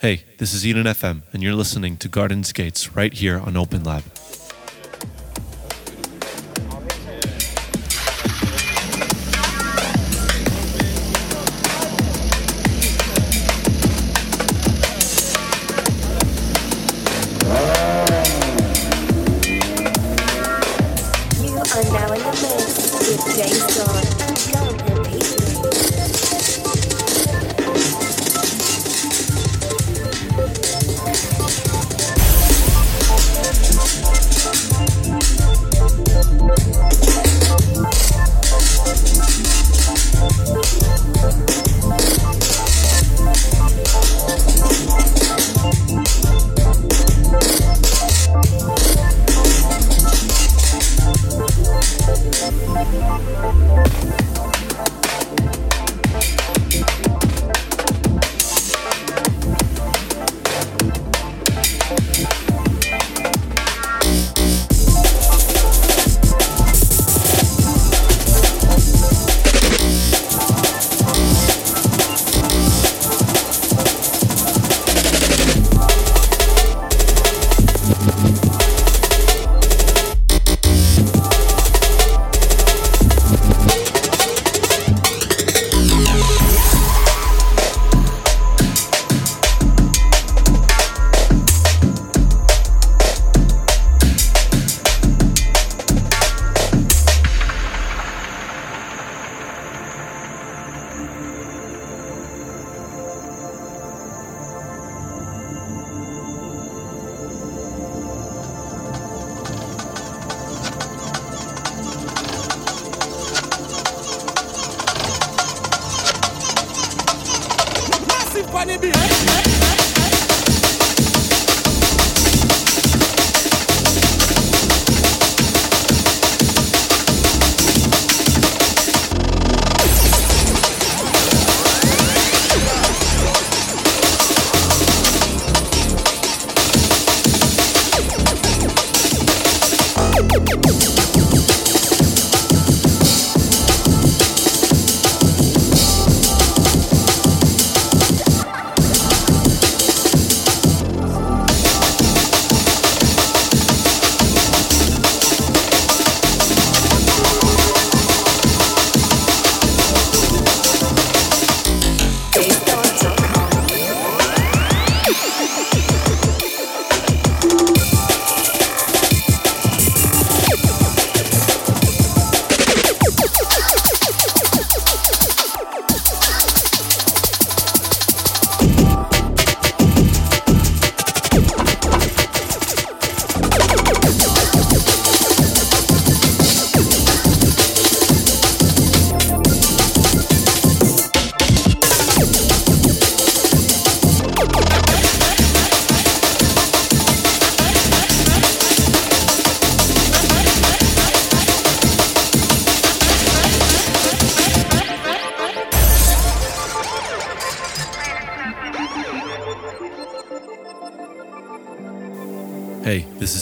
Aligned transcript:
Hey, 0.00 0.22
this 0.38 0.54
is 0.54 0.64
Eden 0.64 0.86
FM, 0.86 1.22
and 1.32 1.42
you're 1.42 1.56
listening 1.56 1.96
to 1.96 2.08
Gardens 2.08 2.52
Gates 2.52 2.94
right 2.94 3.12
here 3.12 3.40
on 3.40 3.56
Open 3.56 3.82
Lab. 3.82 4.04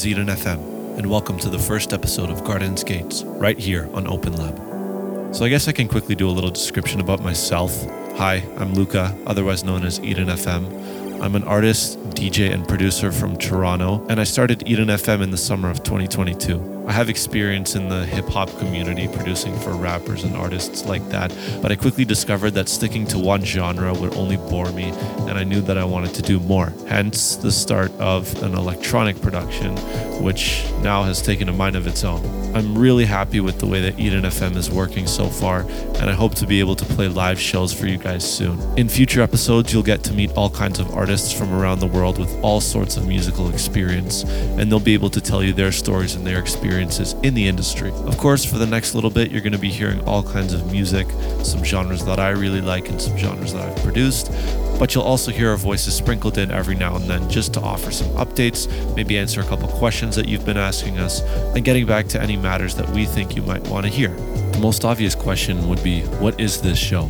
Eden 0.06 0.28
FM, 0.28 0.99
and 0.99 1.11
welcome 1.11 1.37
to 1.37 1.49
the 1.49 1.59
first 1.59 1.93
episode 1.93 2.31
of 2.31 2.44
Gardens 2.44 2.84
Gates, 2.84 3.25
right 3.25 3.59
here 3.59 3.91
on 3.93 4.06
Open 4.06 4.34
Lab. 4.34 5.34
So, 5.34 5.44
I 5.44 5.49
guess 5.49 5.67
I 5.67 5.72
can 5.72 5.89
quickly 5.89 6.15
do 6.15 6.28
a 6.28 6.31
little 6.31 6.50
description 6.50 7.00
about 7.00 7.22
myself. 7.22 7.84
Hi, 8.16 8.45
I'm 8.56 8.72
Luca, 8.75 9.19
otherwise 9.27 9.65
known 9.65 9.84
as 9.84 9.99
Eden 9.99 10.28
FM. 10.28 11.21
I'm 11.21 11.34
an 11.34 11.43
artist, 11.43 11.99
DJ, 12.11 12.55
and 12.55 12.69
producer 12.69 13.11
from 13.11 13.37
Toronto, 13.37 14.06
and 14.09 14.21
I 14.21 14.25
started 14.25 14.62
Eden 14.69 14.89
FM 14.89 15.22
in 15.22 15.33
the 15.33 15.37
summer 15.37 15.71
of 15.71 15.83
2022. 15.83 16.75
I 16.86 16.92
have 16.92 17.08
experience 17.10 17.74
in 17.74 17.88
the 17.88 18.06
hip 18.06 18.28
hop 18.28 18.48
community 18.60 19.08
producing 19.08 19.58
for 19.58 19.72
rappers 19.72 20.22
and 20.22 20.36
artists 20.36 20.84
like 20.84 21.06
that, 21.08 21.36
but 21.60 21.72
I 21.72 21.74
quickly 21.74 22.04
discovered 22.04 22.52
that 22.52 22.69
sticking 22.69 23.04
to 23.08 23.19
one 23.19 23.44
genre 23.44 23.92
would 23.92 24.14
only 24.14 24.36
bore 24.36 24.70
me, 24.70 24.91
and 25.26 25.32
I 25.32 25.42
knew 25.42 25.60
that 25.62 25.76
I 25.76 25.84
wanted 25.84 26.14
to 26.14 26.22
do 26.22 26.38
more. 26.38 26.72
Hence, 26.86 27.34
the 27.34 27.50
start 27.50 27.91
of 27.98 28.41
an 28.41 28.54
electronic 28.54 29.20
production, 29.20 29.76
which 30.22 30.64
now 30.80 31.02
has 31.02 31.20
taken 31.20 31.48
a 31.48 31.52
mind 31.52 31.74
of 31.74 31.88
its 31.88 32.04
own. 32.04 32.24
I'm 32.54 32.78
really 32.78 33.04
happy 33.04 33.41
with 33.41 33.58
the 33.58 33.66
way 33.66 33.80
that 33.80 33.98
Eden 33.98 34.22
FM 34.22 34.54
is 34.54 34.70
working 34.70 35.08
so 35.08 35.26
far, 35.26 35.62
and 35.97 36.08
I 36.08 36.12
hope 36.12 36.36
to 36.36 36.47
be 36.47 36.60
able 36.60 36.76
to 36.76 36.84
play 36.84 37.08
live 37.08 37.41
shows 37.41 37.72
for 37.72 37.88
you 37.88 37.98
guys 37.98 38.22
soon. 38.24 38.60
In 38.78 38.88
future 38.88 39.22
episodes, 39.22 39.72
you'll 39.72 39.82
get 39.82 40.04
to 40.04 40.12
meet 40.14 40.30
all 40.34 40.50
kinds 40.50 40.78
of 40.78 40.94
artists 40.94 41.32
from 41.32 41.53
around 41.53 41.80
the 41.80 41.88
world 41.88 42.16
with 42.16 42.32
all 42.44 42.60
sorts 42.60 42.97
of 42.97 43.09
musical 43.09 43.50
experience, 43.50 44.22
and 44.22 44.71
they'll 44.71 44.78
be 44.78 44.94
able 44.94 45.10
to 45.10 45.21
tell 45.21 45.42
you 45.42 45.53
their 45.53 45.72
stories 45.72 46.15
and 46.15 46.24
their 46.24 46.39
experiences 46.39 46.76
experiences 46.77 47.15
in 47.23 47.34
the 47.34 47.49
industry. 47.49 47.91
Of 48.05 48.19
course, 48.19 48.45
for 48.45 48.59
the 48.59 48.67
next 48.67 48.95
little 48.95 49.11
bit, 49.11 49.31
you're 49.31 49.41
going 49.41 49.53
to 49.53 49.59
be 49.59 49.71
hearing 49.71 50.01
all 50.05 50.23
kinds 50.23 50.53
of 50.53 50.71
music, 50.71 51.07
some 51.43 51.65
genres 51.65 52.05
that 52.05 52.19
I 52.19 52.31
really 52.31 52.61
like, 52.61 52.91
and 52.91 53.01
some 53.01 53.17
genres 53.17 53.55
that 53.55 53.63
I've 53.63 53.83
produced. 53.83 54.31
But 54.78 54.95
you'll 54.95 55.05
also 55.05 55.31
hear 55.31 55.51
our 55.51 55.57
voices 55.57 55.95
sprinkled 55.95 56.37
in 56.37 56.51
every 56.51 56.75
now 56.75 56.97
and 56.97 57.09
then 57.09 57.31
just 57.31 57.55
to 57.55 57.61
offer 57.61 57.91
some 57.91 58.09
updates, 58.17 58.69
maybe 58.95 59.17
answer 59.17 59.41
a 59.41 59.45
couple 59.45 59.69
questions 59.69 60.17
that 60.17 60.28
you've 60.28 60.45
been 60.45 60.59
asking 60.59 60.99
us, 60.99 61.23
and 61.55 61.65
getting 61.65 61.87
back 61.87 62.09
to 62.09 62.21
any 62.21 62.37
matters 62.37 62.75
that 62.75 62.89
we 62.91 63.07
think 63.07 63.34
you 63.34 63.43
might 63.43 63.67
want 63.69 63.87
to 63.87 63.91
hear. 63.91 64.11
The 64.53 64.59
most 64.61 64.84
obvious 64.84 65.15
question 65.15 65.69
would 65.69 65.83
be 65.83 66.03
what 66.21 66.39
is 66.39 66.61
this 66.61 66.78
show? 66.78 67.05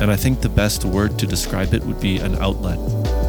And 0.00 0.10
I 0.10 0.16
think 0.16 0.40
the 0.40 0.48
best 0.48 0.84
word 0.84 1.18
to 1.18 1.26
describe 1.26 1.74
it 1.74 1.82
would 1.82 2.00
be 2.00 2.18
an 2.18 2.36
outlet 2.36 2.78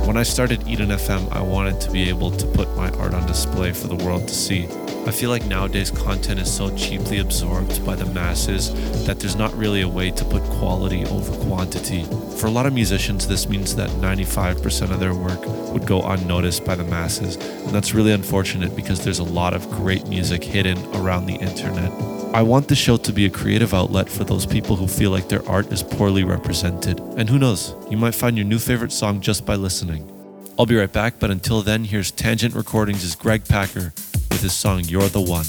When 0.07 0.15
I 0.15 0.23
started 0.23 0.67
Eden 0.67 0.89
FM, 0.89 1.31
I 1.31 1.41
wanted 1.41 1.81
to 1.81 1.91
be 1.91 2.07
able 2.07 2.31
to 2.31 2.45
put 2.47 2.67
my 2.77 2.89
art 2.91 3.13
on 3.13 3.25
display 3.25 3.71
for 3.73 3.87
the 3.87 3.95
world 3.95 4.27
to 4.27 4.33
see. 4.33 4.67
I 5.07 5.09
feel 5.09 5.31
like 5.31 5.45
nowadays 5.45 5.89
content 5.89 6.39
is 6.39 6.53
so 6.53 6.73
cheaply 6.77 7.17
absorbed 7.17 7.83
by 7.83 7.95
the 7.95 8.05
masses 8.05 8.71
that 9.05 9.19
there's 9.19 9.35
not 9.35 9.51
really 9.57 9.81
a 9.81 9.87
way 9.87 10.11
to 10.11 10.23
put 10.25 10.43
quality 10.43 11.05
over 11.05 11.31
quantity. 11.45 12.03
For 12.37 12.45
a 12.45 12.51
lot 12.51 12.67
of 12.67 12.73
musicians, 12.73 13.27
this 13.27 13.49
means 13.49 13.75
that 13.77 13.89
95% 13.89 14.91
of 14.91 14.99
their 14.99 15.15
work 15.15 15.41
would 15.73 15.87
go 15.87 16.03
unnoticed 16.03 16.65
by 16.65 16.75
the 16.75 16.83
masses, 16.83 17.35
and 17.35 17.71
that's 17.71 17.95
really 17.95 18.11
unfortunate 18.11 18.75
because 18.75 19.03
there's 19.03 19.17
a 19.17 19.23
lot 19.23 19.55
of 19.55 19.69
great 19.71 20.07
music 20.07 20.43
hidden 20.43 20.77
around 20.95 21.25
the 21.25 21.35
internet. 21.35 21.91
I 22.35 22.43
want 22.43 22.67
the 22.67 22.75
show 22.75 22.97
to 22.97 23.11
be 23.11 23.25
a 23.25 23.29
creative 23.29 23.73
outlet 23.73 24.07
for 24.07 24.23
those 24.23 24.45
people 24.45 24.75
who 24.75 24.87
feel 24.87 25.09
like 25.09 25.29
their 25.29 25.47
art 25.49 25.71
is 25.73 25.81
poorly 25.81 26.23
represented. 26.23 26.99
And 27.17 27.27
who 27.27 27.39
knows, 27.39 27.75
you 27.89 27.97
might 27.97 28.15
find 28.15 28.37
your 28.37 28.45
new 28.45 28.59
favorite 28.59 28.91
song 28.91 29.19
just 29.19 29.47
by 29.47 29.55
listening. 29.55 30.07
I'll 30.59 30.67
be 30.67 30.75
right 30.75 30.93
back, 30.93 31.15
but 31.19 31.31
until 31.31 31.63
then, 31.63 31.85
here's 31.85 32.11
Tangent 32.11 32.53
Recordings' 32.53 33.15
Greg 33.15 33.45
Packer 33.47 33.93
with 34.31 34.41
his 34.41 34.53
song 34.53 34.83
You're 34.85 35.09
the 35.09 35.21
One. 35.21 35.45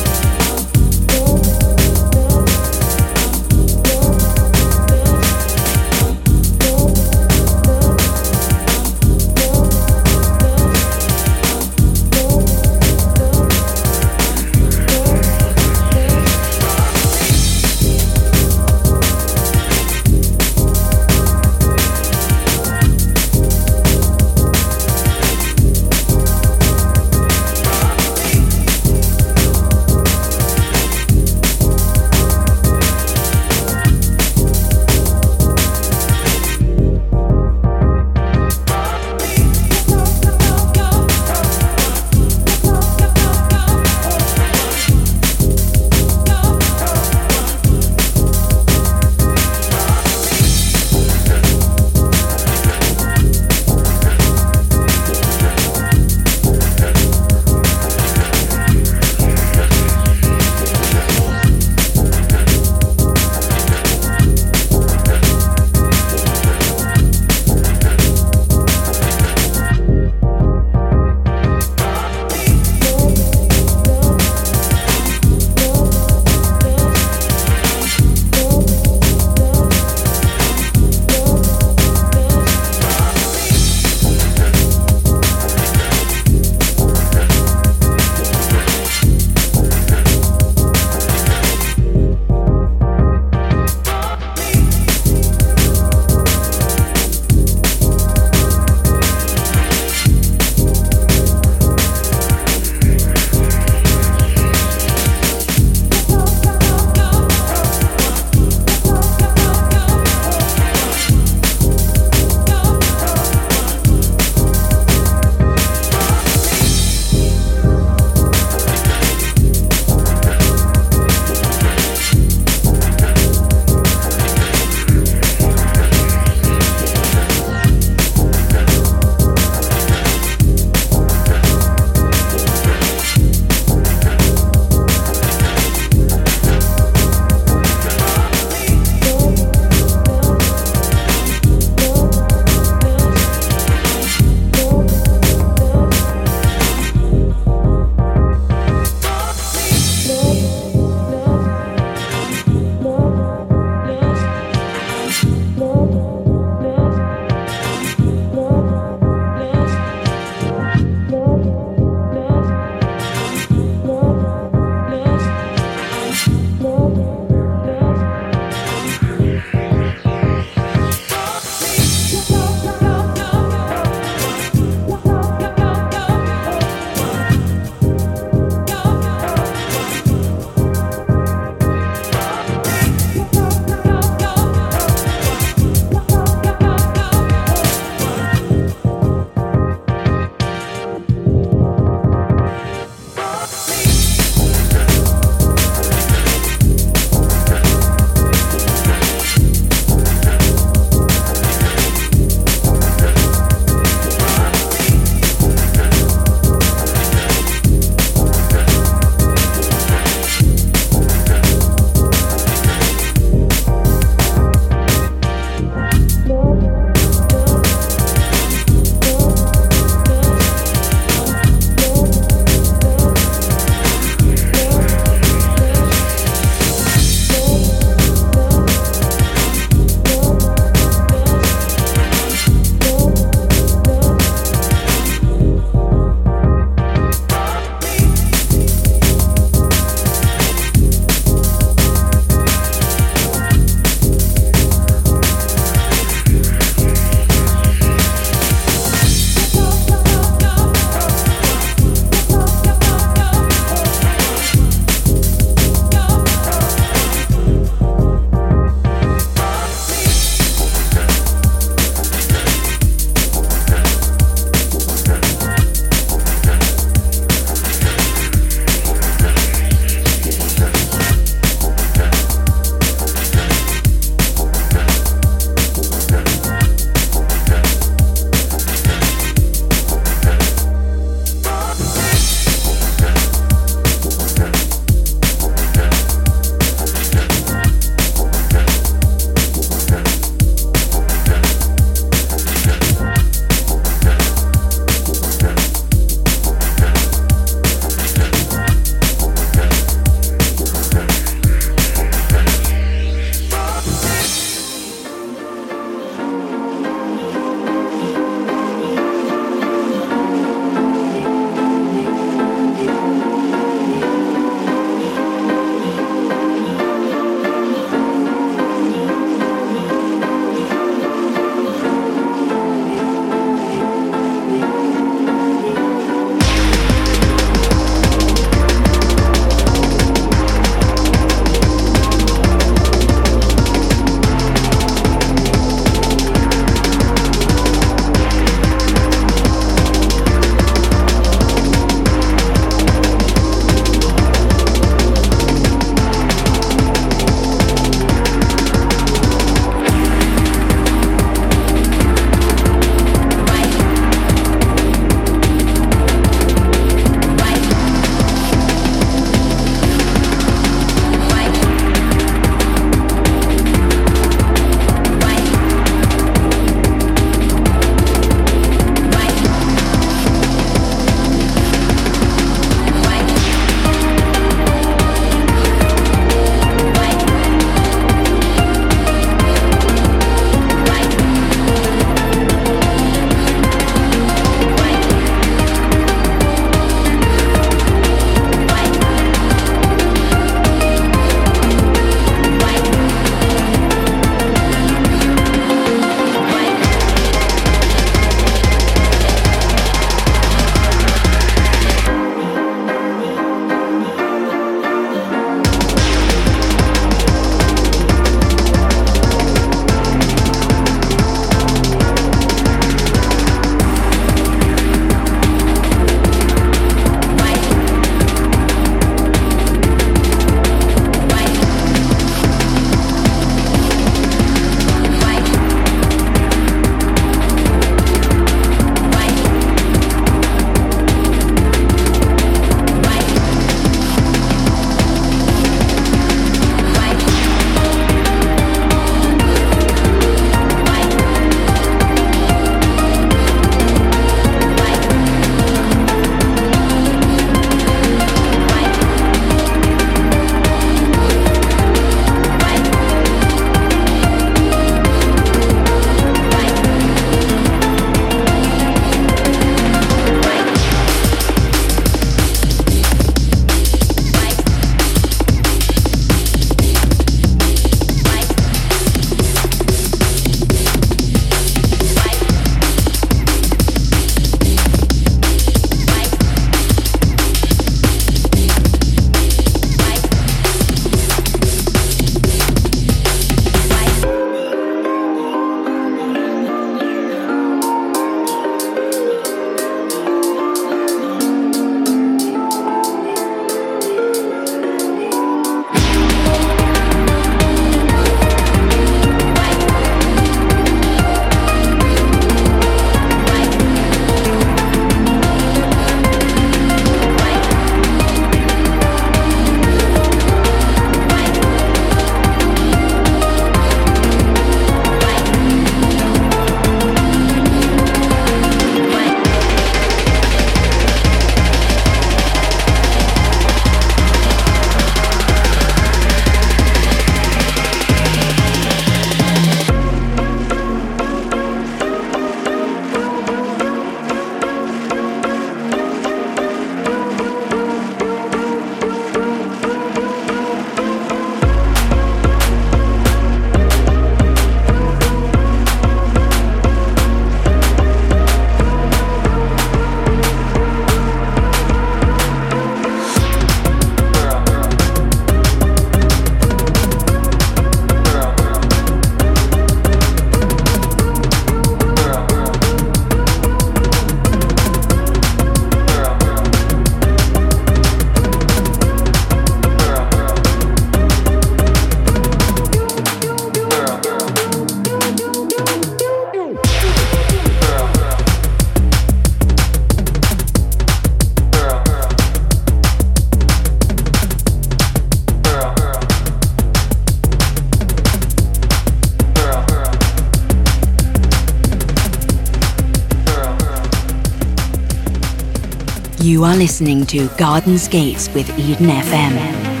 You 596.61 596.67
are 596.67 596.77
listening 596.77 597.25
to 597.25 597.47
Gardens 597.57 598.07
Gates 598.07 598.47
with 598.53 598.69
Eden 598.77 599.07
FM. 599.07 600.00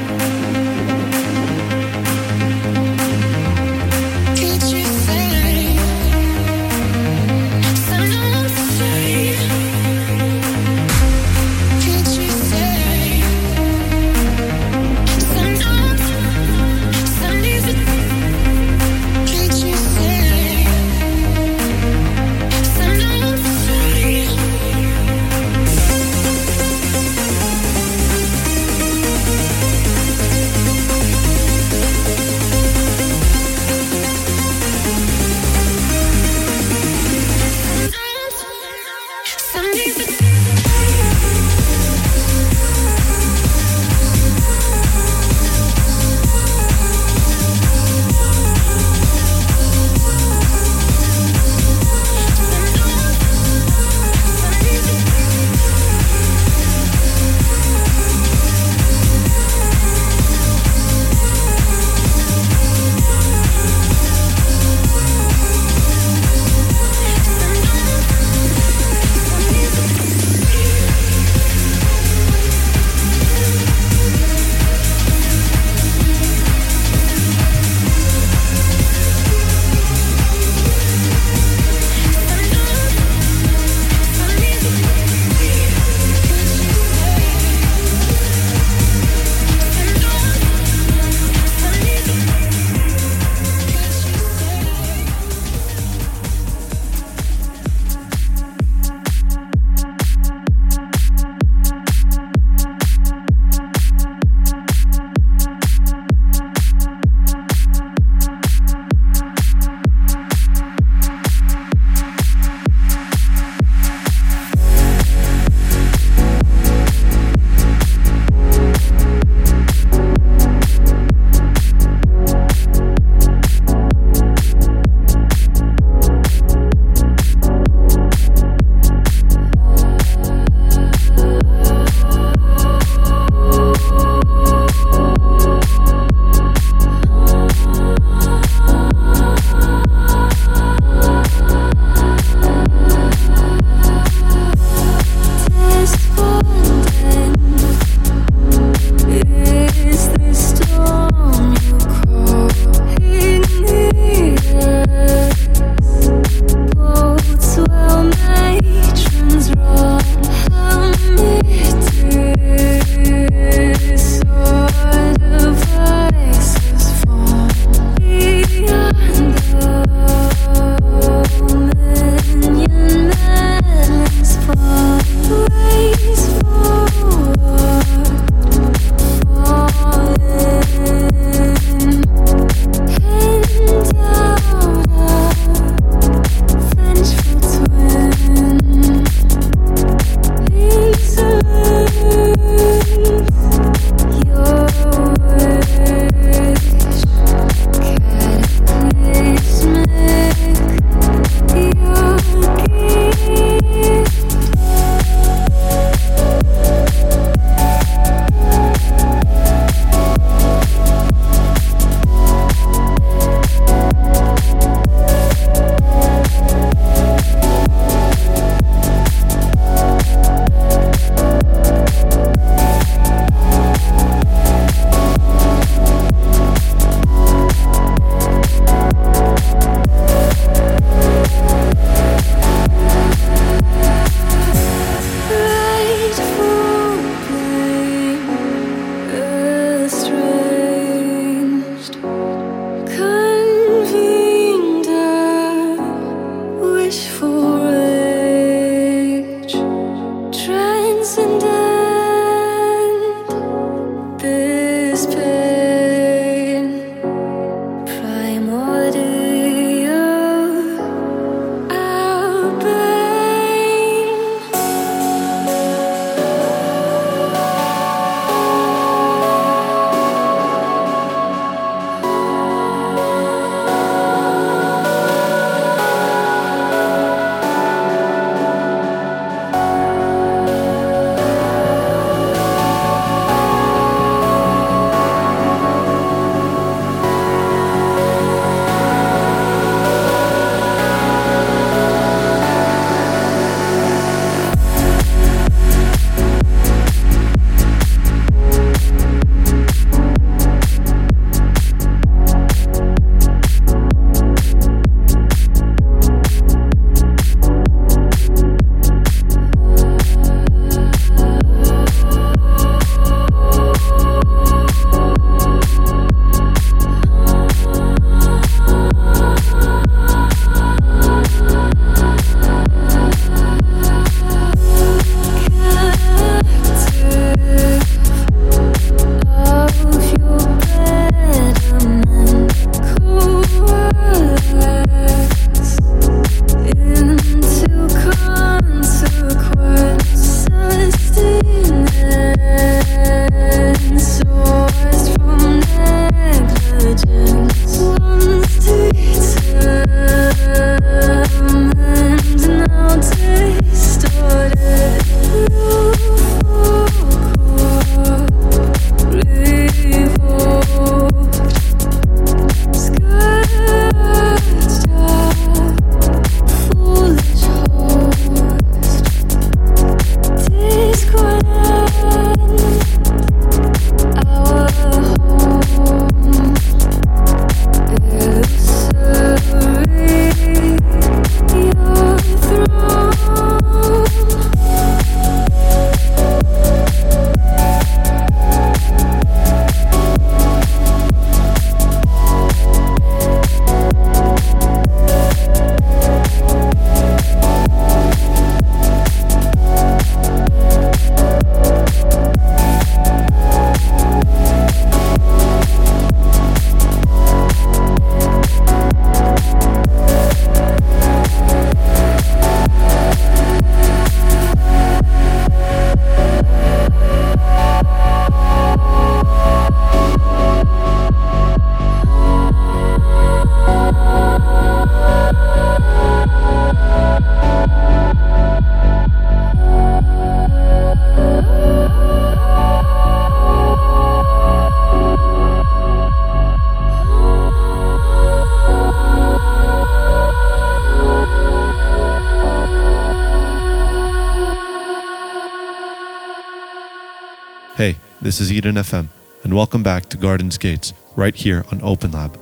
This 448.31 448.39
is 448.39 448.53
Eden 448.53 448.75
FM, 448.75 449.09
and 449.43 449.53
welcome 449.53 449.83
back 449.83 450.05
to 450.05 450.15
Gardens 450.15 450.57
Gates, 450.57 450.93
right 451.17 451.35
here 451.35 451.65
on 451.69 451.81
Open 451.83 452.13
Lab. 452.13 452.39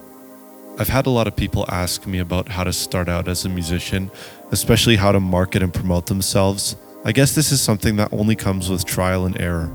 I've 0.77 0.87
had 0.87 1.07
a 1.07 1.09
lot 1.09 1.25
of 1.25 1.35
people 1.35 1.65
ask 1.67 2.05
me 2.05 2.19
about 2.19 2.47
how 2.47 2.63
to 2.63 2.71
start 2.71 3.09
out 3.09 3.27
as 3.27 3.43
a 3.43 3.49
musician, 3.49 4.11
especially 4.51 4.97
how 4.97 5.11
to 5.11 5.19
market 5.19 5.63
and 5.63 5.73
promote 5.73 6.05
themselves. 6.05 6.75
I 7.05 7.11
guess 7.11 7.33
this 7.33 7.51
is 7.51 7.59
something 7.59 7.95
that 7.95 8.13
only 8.13 8.35
comes 8.35 8.69
with 8.69 8.85
trial 8.85 9.25
and 9.25 9.41
error. 9.41 9.71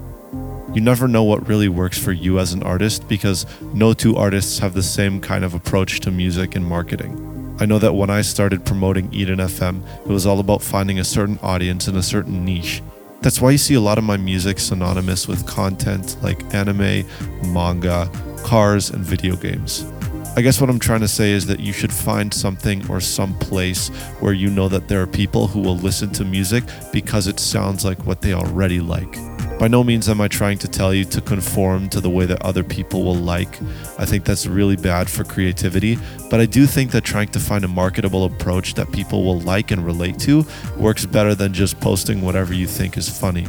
You 0.72 0.80
never 0.80 1.08
know 1.08 1.24
what 1.24 1.48
really 1.48 1.68
works 1.68 1.98
for 1.98 2.12
you 2.12 2.38
as 2.38 2.52
an 2.52 2.62
artist 2.62 3.08
because 3.08 3.44
no 3.74 3.92
two 3.92 4.14
artists 4.14 4.60
have 4.60 4.74
the 4.74 4.84
same 4.84 5.20
kind 5.20 5.44
of 5.44 5.52
approach 5.52 5.98
to 6.02 6.12
music 6.12 6.54
and 6.54 6.64
marketing. 6.64 7.56
I 7.58 7.66
know 7.66 7.80
that 7.80 7.94
when 7.94 8.08
I 8.10 8.20
started 8.20 8.64
promoting 8.64 9.12
Eden 9.12 9.40
FM, 9.40 9.82
it 10.02 10.12
was 10.12 10.26
all 10.26 10.38
about 10.38 10.62
finding 10.62 11.00
a 11.00 11.04
certain 11.04 11.40
audience 11.42 11.88
in 11.88 11.96
a 11.96 12.04
certain 12.04 12.44
niche 12.44 12.82
that's 13.24 13.40
why 13.40 13.50
you 13.50 13.56
see 13.56 13.72
a 13.72 13.80
lot 13.80 13.96
of 13.96 14.04
my 14.04 14.18
music 14.18 14.58
synonymous 14.58 15.26
with 15.26 15.46
content 15.46 16.22
like 16.22 16.54
anime, 16.54 17.06
manga, 17.54 18.10
cars, 18.44 18.90
and 18.90 19.02
video 19.02 19.34
games. 19.34 19.90
I 20.36 20.42
guess 20.42 20.60
what 20.60 20.68
I'm 20.68 20.78
trying 20.78 21.00
to 21.00 21.08
say 21.08 21.30
is 21.30 21.46
that 21.46 21.58
you 21.58 21.72
should 21.72 21.90
find 21.90 22.34
something 22.34 22.86
or 22.90 23.00
some 23.00 23.32
place 23.38 23.88
where 24.20 24.34
you 24.34 24.50
know 24.50 24.68
that 24.68 24.88
there 24.88 25.00
are 25.00 25.06
people 25.06 25.46
who 25.46 25.60
will 25.60 25.78
listen 25.78 26.10
to 26.12 26.24
music 26.26 26.64
because 26.92 27.26
it 27.26 27.40
sounds 27.40 27.82
like 27.82 28.04
what 28.04 28.20
they 28.20 28.34
already 28.34 28.80
like. 28.80 29.16
By 29.58 29.68
no 29.68 29.84
means 29.84 30.08
am 30.08 30.20
I 30.20 30.28
trying 30.28 30.58
to 30.58 30.68
tell 30.68 30.92
you 30.92 31.04
to 31.06 31.20
conform 31.20 31.88
to 31.90 32.00
the 32.00 32.10
way 32.10 32.26
that 32.26 32.42
other 32.42 32.64
people 32.64 33.04
will 33.04 33.14
like. 33.14 33.60
I 33.98 34.04
think 34.04 34.24
that's 34.24 34.46
really 34.46 34.76
bad 34.76 35.08
for 35.08 35.22
creativity, 35.22 35.96
but 36.28 36.40
I 36.40 36.46
do 36.46 36.66
think 36.66 36.90
that 36.90 37.04
trying 37.04 37.28
to 37.28 37.40
find 37.40 37.64
a 37.64 37.68
marketable 37.68 38.24
approach 38.24 38.74
that 38.74 38.90
people 38.92 39.24
will 39.24 39.40
like 39.40 39.70
and 39.70 39.86
relate 39.86 40.18
to 40.20 40.44
works 40.76 41.06
better 41.06 41.34
than 41.34 41.54
just 41.54 41.80
posting 41.80 42.20
whatever 42.20 42.52
you 42.52 42.66
think 42.66 42.98
is 42.98 43.08
funny. 43.08 43.46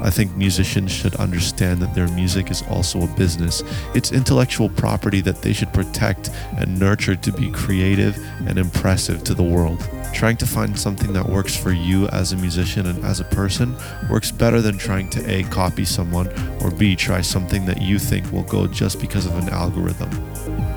I 0.00 0.10
think 0.10 0.36
musicians 0.36 0.92
should 0.92 1.14
understand 1.16 1.80
that 1.82 1.94
their 1.94 2.08
music 2.08 2.50
is 2.50 2.62
also 2.70 3.02
a 3.02 3.16
business. 3.16 3.62
It's 3.94 4.12
intellectual 4.12 4.68
property 4.68 5.20
that 5.22 5.42
they 5.42 5.52
should 5.52 5.72
protect 5.72 6.30
and 6.56 6.78
nurture 6.78 7.16
to 7.16 7.32
be 7.32 7.50
creative 7.50 8.16
and 8.46 8.58
impressive 8.58 9.24
to 9.24 9.34
the 9.34 9.42
world. 9.42 9.86
Trying 10.12 10.36
to 10.38 10.46
find 10.46 10.78
something 10.78 11.12
that 11.12 11.28
works 11.28 11.56
for 11.56 11.72
you 11.72 12.08
as 12.08 12.32
a 12.32 12.36
musician 12.36 12.86
and 12.86 13.04
as 13.04 13.20
a 13.20 13.24
person 13.24 13.76
works 14.08 14.30
better 14.30 14.60
than 14.60 14.78
trying 14.78 15.10
to 15.10 15.30
A, 15.30 15.42
copy 15.44 15.84
someone, 15.84 16.28
or 16.62 16.70
B, 16.70 16.96
try 16.96 17.20
something 17.20 17.66
that 17.66 17.82
you 17.82 17.98
think 17.98 18.30
will 18.32 18.44
go 18.44 18.66
just 18.66 19.00
because 19.00 19.26
of 19.26 19.36
an 19.36 19.48
algorithm. 19.50 20.10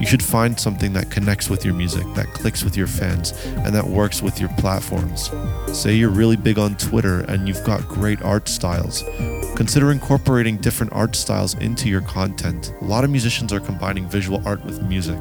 You 0.02 0.08
should 0.08 0.24
find 0.24 0.60
something 0.60 0.94
that 0.94 1.12
connects 1.12 1.48
with 1.48 1.64
your 1.64 1.76
music, 1.76 2.04
that 2.16 2.26
clicks 2.34 2.64
with 2.64 2.76
your 2.76 2.88
fans, 2.88 3.34
and 3.46 3.76
that 3.76 3.86
works 3.86 4.20
with 4.24 4.40
your 4.40 4.50
platforms. 4.58 5.30
Say 5.72 5.94
you're 5.94 6.10
really 6.10 6.38
big 6.38 6.58
on 6.58 6.76
Twitter 6.76 7.20
and 7.22 7.48
you've 7.48 7.64
got 7.64 7.88
great 7.88 8.20
art 8.24 8.50
styles. 8.50 9.04
Consider 9.62 9.92
incorporating 9.92 10.58
different 10.58 10.92
art 10.92 11.16
styles 11.16 11.54
into 11.60 11.88
your 11.88 12.02
content. 12.02 12.74
A 12.82 12.86
lot 12.86 13.04
of 13.04 13.12
musicians 13.12 13.54
are 13.54 13.60
combining 13.60 14.10
visual 14.10 14.42
art 14.44 14.66
with 14.66 14.82
music. 14.82 15.20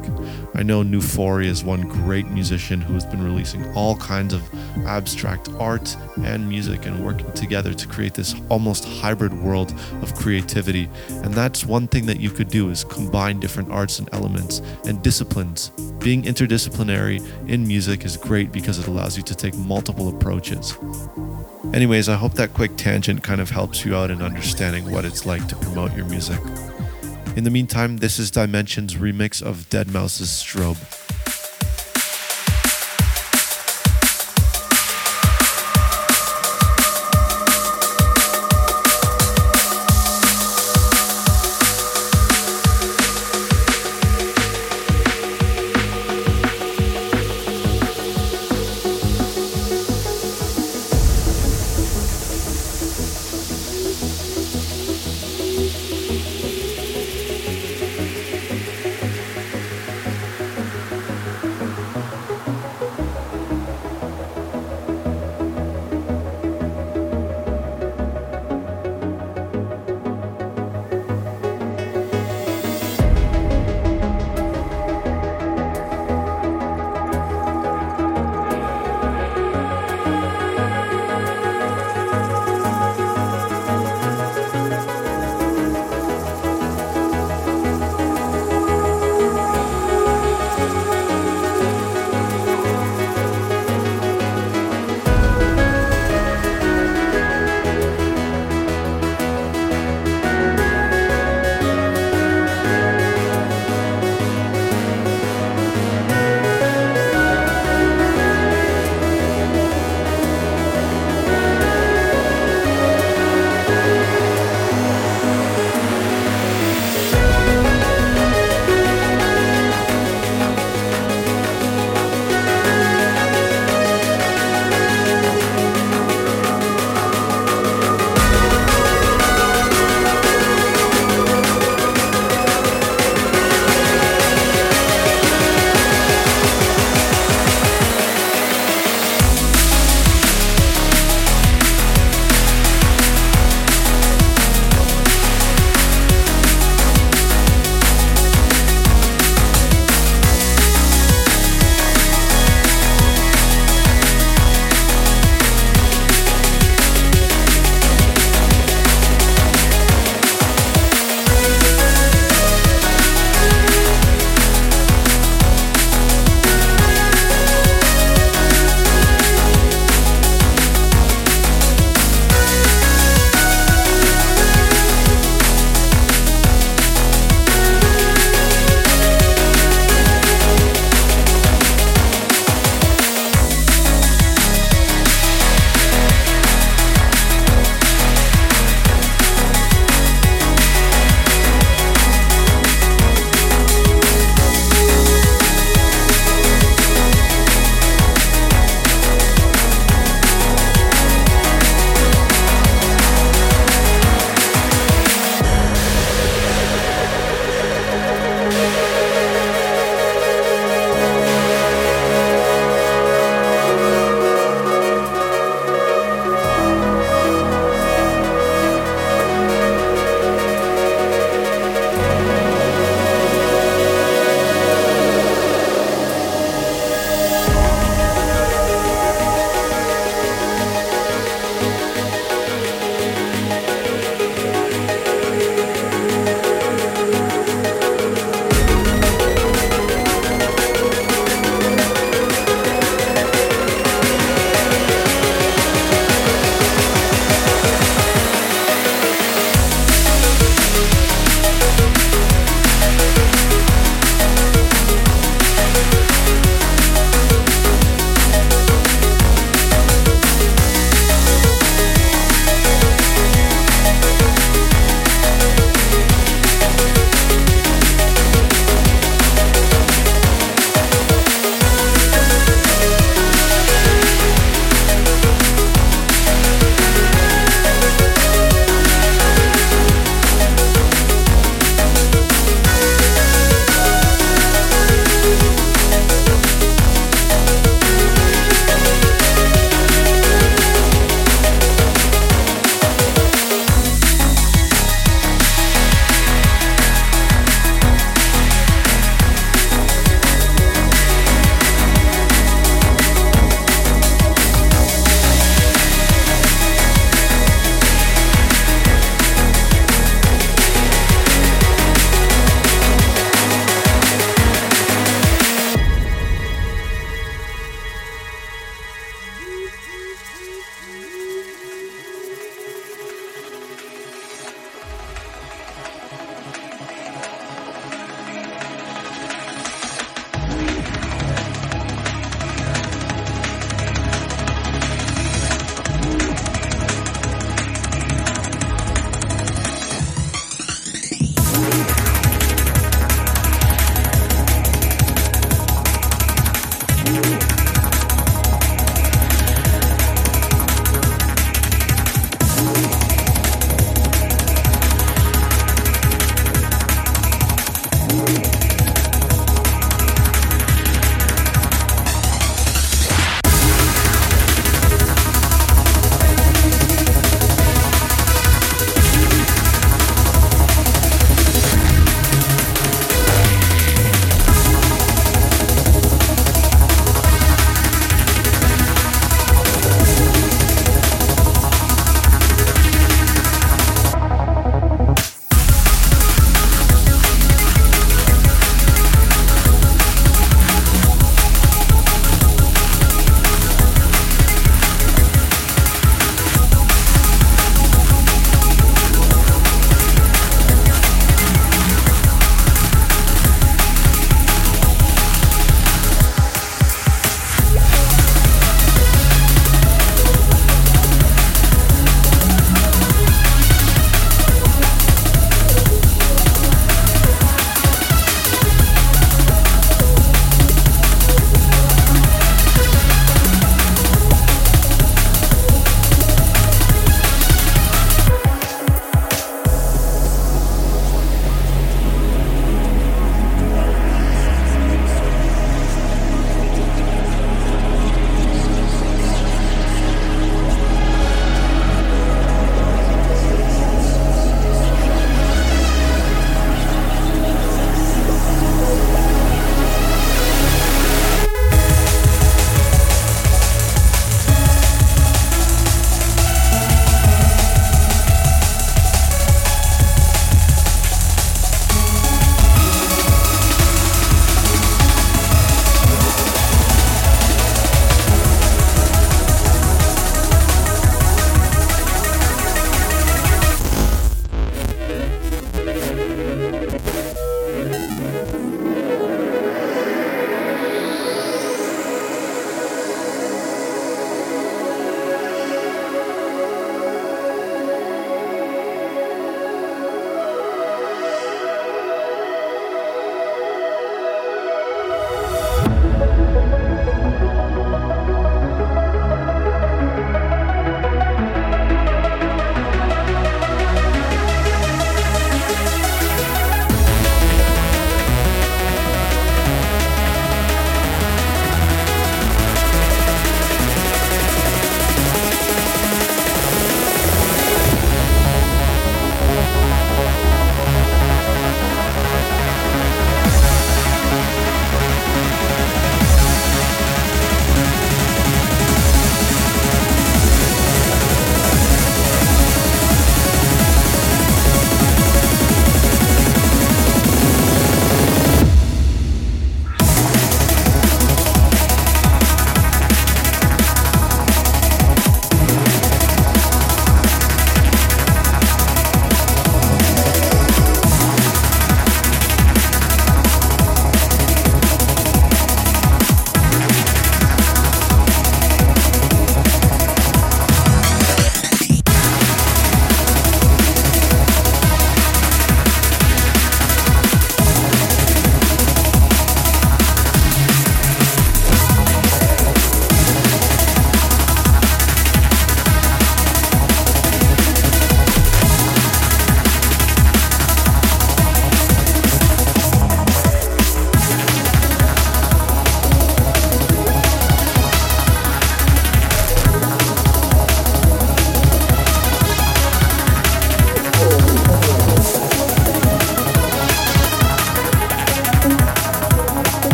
I 0.54 0.62
know 0.62 0.82
Nufori 0.82 1.44
is 1.44 1.62
one 1.62 1.82
great 1.82 2.26
musician 2.28 2.80
who 2.80 2.94
has 2.94 3.04
been 3.04 3.22
releasing 3.22 3.70
all 3.74 3.96
kinds 3.96 4.32
of 4.32 4.42
abstract 4.86 5.50
art 5.58 5.94
and 6.24 6.48
music 6.48 6.86
and 6.86 7.04
working 7.04 7.30
together 7.32 7.74
to 7.74 7.86
create 7.86 8.14
this 8.14 8.34
almost 8.48 8.86
hybrid 8.86 9.38
world 9.42 9.74
of 10.00 10.14
creativity. 10.14 10.88
And 11.08 11.34
that's 11.34 11.66
one 11.66 11.86
thing 11.86 12.06
that 12.06 12.18
you 12.18 12.30
could 12.30 12.48
do 12.48 12.70
is 12.70 12.82
combine 12.82 13.40
different 13.40 13.70
arts 13.70 13.98
and 13.98 14.08
elements 14.14 14.62
and 14.86 15.02
disciplines. 15.02 15.68
Being 15.98 16.22
interdisciplinary 16.22 17.20
in 17.46 17.68
music 17.68 18.06
is 18.06 18.16
great 18.16 18.52
because 18.52 18.78
it 18.78 18.86
allows 18.86 19.18
you 19.18 19.22
to 19.24 19.34
take 19.34 19.54
multiple 19.54 20.08
approaches. 20.08 20.78
Anyways, 21.74 22.08
I 22.08 22.16
hope 22.16 22.34
that 22.34 22.52
quick 22.52 22.76
tangent 22.76 23.22
kind 23.22 23.40
of 23.40 23.50
helps 23.50 23.84
you 23.84 23.94
out 23.94 24.10
in 24.10 24.22
understanding 24.30 24.88
what 24.92 25.04
it's 25.04 25.26
like 25.26 25.44
to 25.48 25.56
promote 25.56 25.92
your 25.96 26.06
music. 26.06 26.40
In 27.36 27.42
the 27.42 27.50
meantime, 27.50 27.96
this 27.96 28.20
is 28.20 28.30
Dimension's 28.30 28.94
remix 28.94 29.42
of 29.42 29.68
deadmau5's 29.70 30.30
Strobe. 30.30 30.78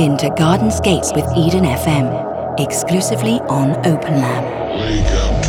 In 0.00 0.16
to 0.16 0.30
Garden's 0.30 0.80
Gates 0.80 1.12
with 1.14 1.26
Eden 1.36 1.64
FM, 1.64 2.58
exclusively 2.58 3.38
on 3.50 3.76
Open 3.86 4.14
Lab. 4.14 4.80
Wake 4.80 5.04
up 5.12 5.39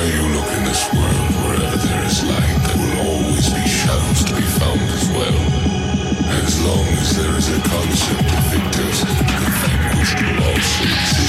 You 0.00 0.22
look 0.32 0.48
in 0.56 0.64
this 0.64 0.90
world, 0.94 1.30
wherever 1.44 1.76
there 1.76 2.04
is 2.06 2.24
light, 2.24 2.56
there 2.64 2.78
will 2.78 3.06
always 3.06 3.52
be 3.52 3.68
shadows 3.68 4.24
to 4.24 4.34
be 4.34 4.40
found 4.40 4.80
as 4.80 5.08
well. 5.10 5.36
As 6.42 6.64
long 6.64 6.86
as 6.96 7.16
there 7.18 7.36
is 7.36 7.48
a 7.50 7.60
concept 7.60 8.32
of 8.32 8.44
victors, 8.48 9.00
the 9.00 9.50
vanquished 9.60 10.22
will 10.22 11.19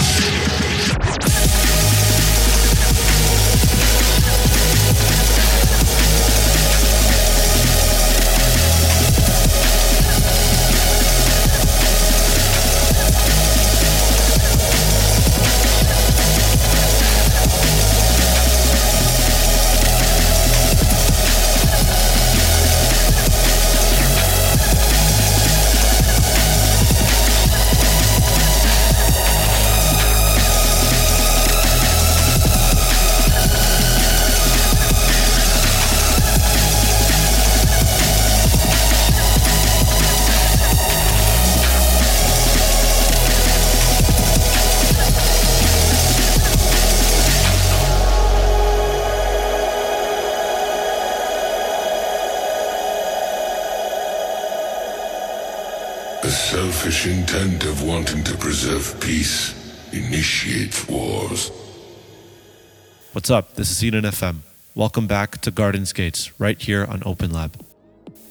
What's 63.22 63.30
up? 63.30 63.54
This 63.54 63.70
is 63.70 63.86
Eden 63.86 64.04
FM. 64.04 64.38
Welcome 64.74 65.06
back 65.06 65.42
to 65.42 65.52
Gardens 65.52 65.94
Gates, 65.94 66.32
right 66.40 66.60
here 66.60 66.84
on 66.84 67.04
Open 67.06 67.32
Lab. 67.32 67.64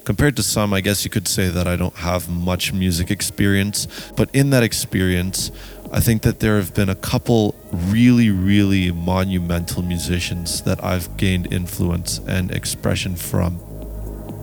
Compared 0.02 0.34
to 0.34 0.42
some, 0.42 0.74
I 0.74 0.80
guess 0.80 1.04
you 1.04 1.10
could 1.12 1.28
say 1.28 1.48
that 1.48 1.68
I 1.68 1.76
don't 1.76 1.94
have 1.94 2.28
much 2.28 2.72
music 2.72 3.08
experience, 3.08 3.86
but 4.16 4.28
in 4.34 4.50
that 4.50 4.64
experience, 4.64 5.52
I 5.92 6.00
think 6.00 6.22
that 6.22 6.40
there 6.40 6.56
have 6.56 6.74
been 6.74 6.88
a 6.88 6.96
couple 6.96 7.54
really, 7.70 8.30
really 8.30 8.90
monumental 8.90 9.82
musicians 9.82 10.62
that 10.62 10.82
I've 10.82 11.16
gained 11.16 11.52
influence 11.52 12.18
and 12.26 12.50
expression 12.50 13.14
from. 13.14 13.60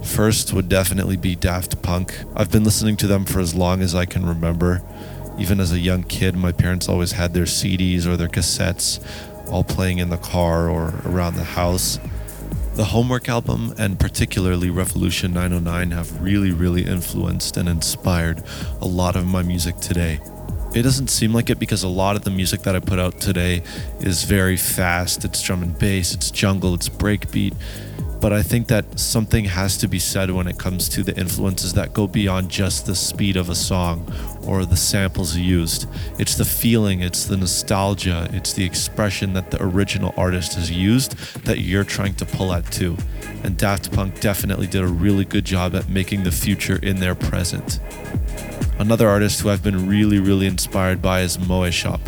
First 0.02 0.54
would 0.54 0.70
definitely 0.70 1.18
be 1.18 1.36
Daft 1.36 1.82
Punk. 1.82 2.18
I've 2.38 2.52
been 2.52 2.64
listening 2.64 2.96
to 2.98 3.08
them 3.08 3.26
for 3.26 3.42
as 3.42 3.54
long 3.54 3.82
as 3.82 3.94
I 3.94 4.06
can 4.06 4.26
remember. 4.26 4.82
Even 5.38 5.60
as 5.60 5.74
a 5.74 5.80
young 5.80 6.04
kid, 6.04 6.38
my 6.38 6.54
parents 6.54 6.88
always 6.88 7.12
had 7.12 7.34
their 7.34 7.44
CDs 7.44 8.08
or 8.08 8.16
their 8.16 8.30
cassettes 8.30 9.04
all 9.50 9.64
playing 9.64 10.00
in 10.00 10.10
the 10.10 10.18
car 10.18 10.70
or 10.70 10.94
around 11.06 11.36
the 11.36 11.44
house. 11.44 12.00
The 12.76 12.86
Homework 12.86 13.28
album 13.28 13.74
and 13.78 14.00
particularly 14.00 14.70
Revolution 14.70 15.34
909 15.34 15.92
have 15.92 16.22
really, 16.22 16.52
really 16.52 16.86
influenced 16.86 17.58
and 17.58 17.68
inspired 17.68 18.44
a 18.82 18.86
lot 18.86 19.16
of 19.16 19.26
my 19.26 19.42
music 19.42 19.78
today. 19.78 20.20
It 20.76 20.84
doesn't 20.84 21.08
seem 21.08 21.34
like 21.34 21.50
it 21.50 21.58
because 21.58 21.84
a 21.84 21.88
lot 21.88 22.16
of 22.16 22.24
the 22.24 22.30
music 22.30 22.62
that 22.62 22.76
I 22.76 22.80
put 22.80 23.00
out 23.00 23.20
today 23.20 23.64
is 24.00 24.26
very 24.26 24.58
fast. 24.58 25.26
It's 25.26 25.42
drum 25.42 25.64
and 25.64 25.78
bass, 25.80 26.14
it's 26.14 26.30
jungle, 26.30 26.76
it's 26.76 26.90
breakbeat. 26.90 27.56
But 28.28 28.36
I 28.36 28.44
think 28.44 28.68
that 28.68 29.00
something 29.00 29.46
has 29.46 29.78
to 29.78 29.88
be 29.88 30.00
said 30.00 30.32
when 30.32 30.48
it 30.48 30.58
comes 30.58 30.90
to 30.90 31.02
the 31.02 31.18
influences 31.18 31.72
that 31.76 31.94
go 31.94 32.08
beyond 32.08 32.52
just 32.52 32.86
the 32.86 32.94
speed 32.94 33.38
of 33.38 33.50
a 33.50 33.56
song 33.56 34.06
or 34.46 34.66
the 34.66 34.76
samples 34.76 35.38
used. 35.38 35.88
It's 36.20 36.36
the 36.36 36.44
feeling, 36.44 37.00
it's 37.00 37.24
the 37.24 37.38
nostalgia, 37.38 38.28
it's 38.34 38.52
the 38.52 38.66
expression 38.66 39.32
that 39.32 39.50
the 39.50 39.64
original 39.64 40.14
artist 40.18 40.56
has 40.56 40.70
used 40.70 41.16
that 41.46 41.60
you're 41.60 41.86
trying 41.86 42.16
to 42.16 42.26
pull 42.26 42.52
at 42.52 42.70
too. 42.70 42.98
And 43.46 43.58
Daft 43.58 43.94
Punk 43.94 44.20
definitely 44.20 44.68
did 44.68 44.82
a 44.82 44.88
really 44.88 45.24
good 45.24 45.46
job 45.46 45.74
at 45.74 45.88
making 45.88 46.24
the 46.24 46.32
future 46.34 46.80
in 46.84 47.00
their 47.00 47.16
present. 47.16 47.80
Another 48.78 49.08
artist 49.08 49.40
who 49.40 49.50
I've 49.50 49.64
been 49.64 49.88
really, 49.88 50.20
really 50.20 50.48
inspired 50.48 51.02
by 51.02 51.22
is 51.22 51.40
Moe 51.40 51.70
Shop. 51.70 52.02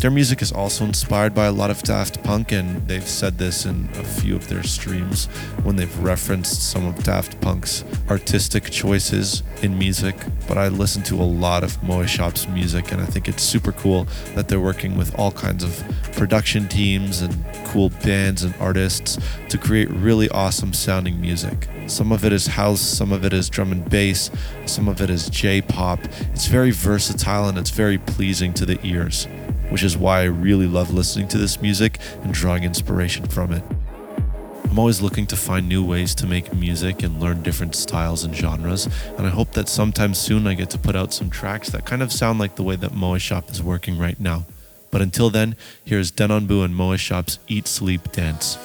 Their 0.00 0.10
music 0.10 0.40
is 0.40 0.50
also 0.50 0.86
inspired 0.86 1.34
by 1.34 1.44
a 1.44 1.52
lot 1.52 1.68
of 1.68 1.82
Daft 1.82 2.24
Punk, 2.24 2.52
and 2.52 2.88
they've 2.88 3.06
said 3.06 3.36
this 3.36 3.66
in 3.66 3.90
a 3.96 4.02
few 4.02 4.34
of 4.34 4.48
their 4.48 4.62
streams 4.62 5.26
when 5.62 5.76
they've 5.76 5.98
referenced 5.98 6.70
some 6.70 6.86
of 6.86 7.04
Daft 7.04 7.38
Punk's 7.42 7.84
artistic 8.08 8.70
choices 8.70 9.42
in 9.60 9.78
music. 9.78 10.16
But 10.48 10.56
I 10.56 10.68
listen 10.68 11.02
to 11.02 11.16
a 11.16 11.22
lot 11.22 11.62
of 11.62 11.82
Moe 11.82 12.06
Shop's 12.06 12.48
music, 12.48 12.92
and 12.92 13.02
I 13.02 13.04
think 13.04 13.28
it's 13.28 13.42
super 13.42 13.72
cool 13.72 14.06
that 14.34 14.48
they're 14.48 14.58
working 14.58 14.96
with 14.96 15.14
all 15.18 15.32
kinds 15.32 15.62
of 15.62 15.84
production 16.12 16.66
teams 16.66 17.20
and 17.20 17.36
cool 17.66 17.90
bands 18.02 18.42
and 18.42 18.54
artists 18.58 19.18
to 19.50 19.58
create 19.58 19.90
really 19.90 20.30
awesome 20.30 20.72
sounding 20.72 21.20
music. 21.20 21.68
Some 21.88 22.10
of 22.10 22.24
it 22.24 22.32
is 22.32 22.46
house, 22.46 22.80
some 22.80 23.12
of 23.12 23.26
it 23.26 23.34
is 23.34 23.50
drum 23.50 23.70
and 23.70 23.86
bass, 23.90 24.30
some 24.64 24.88
of 24.88 25.02
it 25.02 25.10
is 25.10 25.28
J 25.28 25.60
pop. 25.60 26.00
It's 26.32 26.46
very 26.46 26.70
versatile 26.70 27.50
and 27.50 27.58
it's 27.58 27.68
very 27.68 27.98
pleasing 27.98 28.54
to 28.54 28.64
the 28.64 28.78
ears 28.82 29.28
which 29.70 29.82
is 29.82 29.96
why 29.96 30.20
I 30.20 30.24
really 30.24 30.66
love 30.66 30.92
listening 30.92 31.28
to 31.28 31.38
this 31.38 31.60
music 31.62 31.98
and 32.22 32.34
drawing 32.34 32.64
inspiration 32.64 33.26
from 33.26 33.52
it. 33.52 33.62
I'm 34.70 34.78
always 34.78 35.00
looking 35.00 35.26
to 35.26 35.36
find 35.36 35.68
new 35.68 35.84
ways 35.84 36.14
to 36.16 36.26
make 36.26 36.54
music 36.54 37.02
and 37.02 37.20
learn 37.20 37.42
different 37.42 37.74
styles 37.74 38.22
and 38.22 38.36
genres, 38.36 38.88
and 39.18 39.26
I 39.26 39.30
hope 39.30 39.52
that 39.54 39.68
sometime 39.68 40.14
soon 40.14 40.46
I 40.46 40.54
get 40.54 40.70
to 40.70 40.78
put 40.78 40.94
out 40.94 41.12
some 41.12 41.28
tracks 41.28 41.70
that 41.70 41.84
kind 41.84 42.02
of 42.02 42.12
sound 42.12 42.38
like 42.38 42.54
the 42.54 42.62
way 42.62 42.76
that 42.76 42.94
Moe 42.94 43.18
Shop 43.18 43.50
is 43.50 43.62
working 43.62 43.98
right 43.98 44.20
now. 44.20 44.46
But 44.92 45.02
until 45.02 45.30
then, 45.30 45.56
here's 45.84 46.12
Denonbu 46.12 46.64
and 46.64 46.76
Moe 46.76 46.96
Shop's 46.96 47.38
Eat 47.48 47.66
Sleep 47.66 48.12
Dance. 48.12 48.58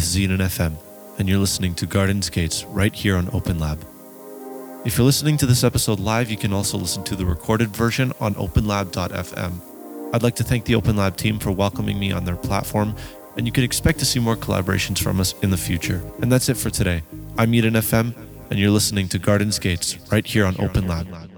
This 0.00 0.08
is 0.08 0.18
Eden 0.18 0.38
FM, 0.38 0.76
and 1.18 1.28
you're 1.28 1.38
listening 1.38 1.74
to 1.74 1.84
Gardens 1.84 2.30
Gates 2.30 2.64
right 2.64 2.94
here 2.94 3.16
on 3.16 3.28
Open 3.34 3.58
Lab. 3.58 3.84
If 4.86 4.96
you're 4.96 5.04
listening 5.04 5.36
to 5.36 5.44
this 5.44 5.62
episode 5.62 6.00
live, 6.00 6.30
you 6.30 6.38
can 6.38 6.54
also 6.54 6.78
listen 6.78 7.04
to 7.04 7.14
the 7.14 7.26
recorded 7.26 7.68
version 7.76 8.10
on 8.18 8.32
openlab.fm. 8.36 10.14
I'd 10.14 10.22
like 10.22 10.36
to 10.36 10.42
thank 10.42 10.64
the 10.64 10.74
Open 10.74 10.96
Lab 10.96 11.18
team 11.18 11.38
for 11.38 11.50
welcoming 11.50 11.98
me 11.98 12.12
on 12.12 12.24
their 12.24 12.36
platform, 12.36 12.96
and 13.36 13.44
you 13.44 13.52
can 13.52 13.62
expect 13.62 13.98
to 13.98 14.06
see 14.06 14.20
more 14.20 14.36
collaborations 14.36 15.02
from 15.02 15.20
us 15.20 15.34
in 15.42 15.50
the 15.50 15.58
future. 15.58 16.02
And 16.22 16.32
that's 16.32 16.48
it 16.48 16.56
for 16.56 16.70
today. 16.70 17.02
I'm 17.36 17.52
Eden 17.52 17.74
FM, 17.74 18.14
and 18.48 18.58
you're 18.58 18.70
listening 18.70 19.06
to 19.08 19.18
Gardens 19.18 19.58
Gates 19.58 19.98
right 20.10 20.26
here 20.26 20.46
on 20.46 20.58
Open 20.58 20.88
Lab. 20.88 21.29